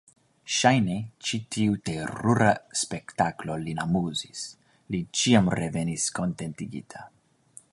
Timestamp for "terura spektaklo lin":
1.89-3.83